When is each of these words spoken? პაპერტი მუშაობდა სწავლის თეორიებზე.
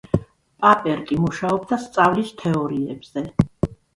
პაპერტი 0.63 1.17
მუშაობდა 1.25 1.79
სწავლის 1.85 2.33
თეორიებზე. 2.41 3.27